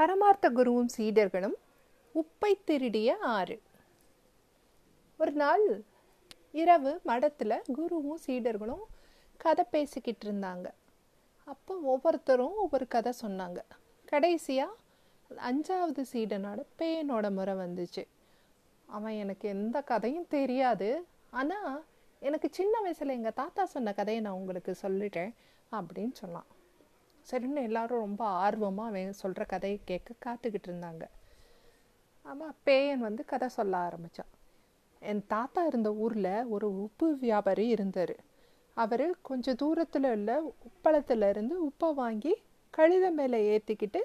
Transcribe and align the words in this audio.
பரமார்த்த 0.00 0.50
குருவும் 0.50 0.90
சீடர்களும் 0.96 1.56
உப்பை 2.14 2.52
திருடிய 2.64 3.16
ஆறு. 3.18 3.56
ஒரு 5.18 5.32
நாள் 5.32 5.64
இரவு 6.52 7.00
மடத்தில் 7.08 7.54
குருவும் 7.78 8.20
சீடர்களும் 8.26 8.84
கதை 9.36 9.64
பேசிக்கிட்டு 9.70 10.24
இருந்தாங்க. 10.30 10.66
அப்போ 11.44 11.74
ஒவ்வொருத்தரும் 11.92 12.56
ஒவ்வொரு 12.56 12.86
கதை 12.88 13.12
சொன்னாங்க. 13.24 13.60
கடைசியாக 14.04 14.78
அஞ்சாவது 15.50 16.04
சீடனோட 16.12 16.60
பேயனோட 16.78 17.26
முறை 17.30 17.54
வந்துச்சு. 17.54 18.04
அவன் 18.86 19.12
எனக்கு 19.12 19.48
எந்த 19.48 19.82
கதையும் 19.82 20.30
தெரியாது. 20.36 21.06
ஆனால் 21.30 21.84
எனக்கு 22.18 22.48
சின்ன 22.52 22.80
வயசில் 22.80 23.16
எங்கள் 23.18 23.38
தாத்தா 23.42 23.64
சொன்ன 23.64 23.92
கதையை 23.92 24.22
நான் 24.22 24.40
உங்களுக்கு 24.40 24.74
சொல்லிட்டேன் 24.82 25.34
அப்படின்னு 25.72 26.12
சொன்னான். 26.12 26.48
சரின்னு 27.30 27.62
எல்லாரும் 27.68 28.04
ரொம்ப 28.06 28.24
ஆர்வமாக 28.24 28.90
அவன் 28.92 29.20
சொல்கிற 29.22 29.44
கதையை 29.44 29.78
கேட்க 29.84 30.14
காத்துக்கிட்டு 30.26 30.68
இருந்தாங்க. 30.70 31.04
ஆமாம் 32.26 32.56
பேயன் 32.66 33.06
வந்து 33.08 33.24
கதை 33.24 33.48
சொல்ல 33.48 33.76
ஆரம்பித்தான் 33.76 34.30
என் 35.02 35.22
தாத்தா 35.26 35.60
இருந்த 35.66 35.90
ஊரில் 35.94 36.32
ஒரு 36.46 36.66
உப்பு 36.82 37.06
வியாபாரி 37.16 37.66
இருந்தார். 37.66 38.14
அவர் 38.76 39.06
கொஞ்சம் 39.22 39.54
தூரத்தில் 39.54 40.08
உள்ள 40.10 40.30
உப்பளத்தில் 40.68 41.24
இருந்து 41.28 41.54
உப்பை 41.68 41.88
வாங்கி 41.94 42.32
கழுத 42.74 43.06
மேலே 43.10 43.38
ஏற்றிக்கிட்டு 43.52 44.00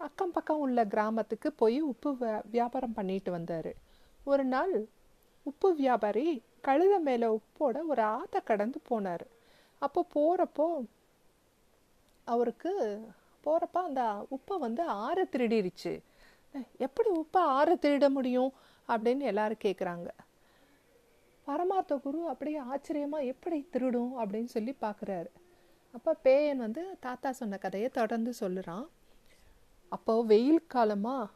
அக்கம் 0.00 0.30
பக்கம் 0.30 0.58
உள்ள 0.58 0.84
கிராமத்துக்கு 0.84 1.48
போய் 1.52 1.78
உப்பு 1.80 2.10
வியாபாரம் 2.50 2.92
பண்ணிட்டு 2.92 3.30
வந்தார். 3.30 3.72
ஒரு 4.24 4.44
நாள் 4.44 4.74
உப்பு 5.42 5.68
வியாபாரி 5.74 6.26
கழுத 6.64 6.94
மேலே 6.98 7.26
உப்போட 7.38 7.76
ஒரு 7.86 8.02
ஆற்றை 8.02 8.40
கடந்து 8.44 8.78
போனார். 8.90 9.24
அப்போ 9.82 10.00
போகிறப்போ 10.14 10.66
அவருக்கு 12.34 12.72
போகிறப்ப 13.44 13.78
அந்த 13.88 14.02
உப்பை 14.36 14.56
வந்து 14.66 14.82
ஆற 15.04 15.18
திருடிருச்சு. 15.32 15.92
எப்படி 16.86 17.08
உப்பை 17.20 17.42
ஆற 17.56 17.68
திருட 17.84 18.06
முடியும்? 18.16 18.52
அப்படின்னு 18.88 19.24
எல்லாரும் 19.32 19.64
கேட்குறாங்க 19.64 20.08
பரமார்த்த 21.46 21.96
குரு 22.04 22.20
அப்படியே 22.32 22.58
ஆச்சரியமாக 22.72 23.28
எப்படி 23.32 23.58
திருடும்? 23.74 24.12
அப்படின்னு 24.20 24.50
சொல்லி 24.54 24.72
பார்க்குறாரு 24.80 25.30
அப்போ 25.94 26.10
பேயன் 26.24 26.64
வந்து 26.66 26.82
தாத்தா 27.00 27.28
சொன்ன 27.32 27.58
கதையை 27.58 27.88
தொடர்ந்து 27.98 28.32
சொல்லுறான். 28.40 28.86
அப்போ 29.92 30.14
வெயில் 30.30 30.66
காலமாக 30.74 31.30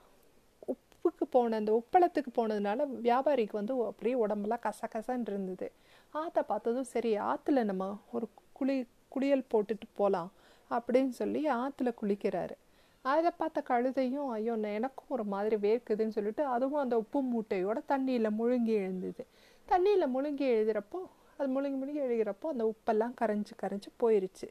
உப்புக்கு 0.73 1.25
போன 1.35 1.57
அந்த 1.61 1.73
உப்பளத்துக்கு 1.79 2.31
போனதுனால 2.39 2.85
வியாபாரிக்கு 3.07 3.59
வந்து 3.61 3.75
அப்படியே 3.87 4.15
உடம்பெல்லாம் 4.25 4.65
கசகசன்னு 4.67 5.31
இருந்தது. 5.33 5.69
ஆற்ற 6.15 6.43
பார்த்ததும் 6.51 6.91
சரி 6.95 7.13
ஆற்றுல 7.31 7.65
நம்ம 7.71 7.87
ஒரு 8.17 8.27
குளி 8.59 8.77
குளியல் 9.15 9.51
போட்டுட்டு 9.53 9.87
போகலாம் 10.01 10.31
அப்படின்னு 10.77 11.15
சொல்லி 11.21 11.41
ஆற்றுல 11.47 11.91
குளிக்கிறாரு. 12.03 12.55
அதை 13.03 13.31
பார்த்த 13.37 13.63
கழுதையும் 13.69 14.29
ஐயோ 14.29 14.55
எனக்கும் 14.57 15.13
ஒரு 15.15 15.25
மாதிரி 15.25 15.57
வேர்க்குதுன்னு 15.57 16.17
சொல்லிட்டு 16.17 16.43
அதுவும் 16.47 16.81
அந்த 16.81 16.97
உப்பு 16.97 17.23
மூட்டையோட 17.23 17.79
தண்ணியில் 17.89 18.37
முழுங்கி 18.39 18.75
எழுந்தது. 18.83 19.27
தண்ணியில் 19.69 20.13
முழுங்கி 20.15 20.47
எழுதுகிறப்போ 20.55 21.01
அது 21.37 21.49
முழுங்கி 21.55 21.79
முழுங்கி 21.81 22.03
எழுகிறப்போ 22.09 22.47
அந்த 22.53 22.65
உப்பெல்லாம் 22.73 23.15
கரைஞ்சி 23.21 23.55
கரைஞ்சி 23.63 23.91
போயிருச்சு. 24.01 24.49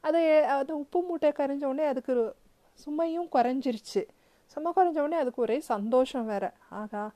அது 0.00 0.20
அந்த 0.44 0.74
உப்பு 0.74 1.02
மூட்டை 1.02 1.30
கரைஞ்ச 1.30 1.64
உடனே 1.64 1.84
அதுக்கு 1.84 2.34
சுமையும் 2.84 3.28
குறைஞ்சிருச்சு. 3.32 4.02
சும்மா 4.46 4.70
குறைஞ்ச 4.70 4.98
உடனே 4.98 5.16
அதுக்கு 5.16 5.42
ஒரே 5.42 5.60
சந்தோஷம் 5.60 6.26
வேற. 6.26 6.44
ஆகா 6.68 7.12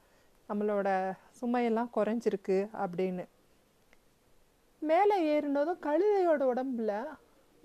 நம்மளோட 0.48 0.88
சுமையெல்லாம் 1.40 1.88
குறைஞ்சிருக்கு 1.96 2.58
அப்படின்னு. 2.82 3.24
மேலே 4.78 5.16
ஏறினதும் 5.28 5.82
கழுதையோட 5.82 6.42
உடம்புல 6.52 6.92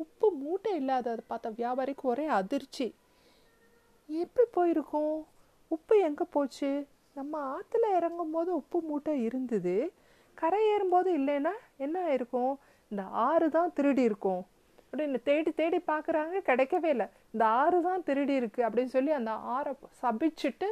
உப்பு 0.03 0.27
மூட்டை 0.41 0.71
இல்லாததை 0.75 1.23
பார்த்த 1.27 1.49
வியாபாரிக்கு 1.49 2.05
ஒரே 2.11 2.25
அதிர்ச்சி. 2.39 2.87
எப்படி 4.09 4.45
போயிருக்கோம்? 4.57 5.17
உப்பு 5.75 5.95
எங்கே 6.07 6.25
போச்சு? 6.35 6.69
நம்ம 7.17 7.33
ஆற்றுல 7.55 7.85
இறங்கும் 7.97 8.33
போது 8.35 8.49
உப்பு 8.61 8.79
மூட்டை 8.81 9.13
இருந்தது. 9.23 9.75
கரை 10.37 10.61
ஏறும்போது 10.73 11.09
இல்லைன்னா 11.19 11.53
என்ன 11.85 11.95
ஆயிருக்கும்? 12.07 12.53
இந்த 12.91 13.03
ஆறு 13.27 13.47
தான் 13.49 13.73
திருடி 13.73 14.03
இருக்கும். 14.09 14.41
அப்படின்னு 14.83 15.19
தேடி 15.23 15.51
தேடி 15.51 15.79
பார்க்குறாங்க 15.91 16.37
கிடைக்கவே 16.49 16.89
இல்லை. 16.95 17.07
இந்த 17.33 17.45
ஆறு 17.61 17.79
தான் 17.81 18.05
திருடி 18.07 18.35
இருக்குது 18.39 18.65
அப்படின்னு 18.67 18.93
சொல்லி 18.97 19.11
அந்த 19.11 19.31
ஆறை 19.55 19.73
சபிச்சுட்டு 20.01 20.69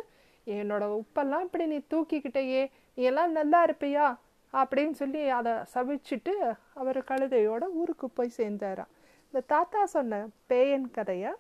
என்னோட 0.48 0.84
உப்பெல்லாம் 1.00 1.46
இப்படி 1.48 1.66
நீ 1.66 1.80
தூக்கிக்கிட்டேயே 1.94 2.62
நீ 2.98 3.04
எல்லாம் 3.04 3.32
நல்லா 3.32 3.60
இருப்பியா? 3.68 4.06
அப்படின்னு 4.54 4.96
சொல்லி 5.02 5.22
அதை 5.40 5.54
சபிச்சுட்டு 5.74 6.34
அவர் 6.82 7.00
கழுதையோட 7.10 7.64
ஊருக்கு 7.80 8.08
போய் 8.10 8.38
சேர்ந்தாராம். 8.38 8.92
இந்த 9.34 9.42
தாத்தா 9.48 9.82
சொன்ன 9.86 10.20
பேயன் 10.50 10.92
கதையை 10.92 11.32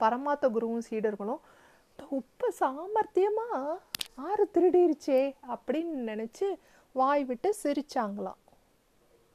பரமாத்த 0.00 0.44
குருவும் 0.48 0.84
சீடர்களும் 0.90 1.42
உப்பு 2.10 2.48
சாமர்த்தியமாக 2.60 3.78
ஆறு 4.28 4.44
திருடிருச்சே 4.54 5.20
அப்படின்னு 5.54 5.96
நினச்சி 6.10 6.48
வாய் 6.94 7.24
விட்டு 7.24 7.50
சிரிச்சாங்களாம். 7.62 8.41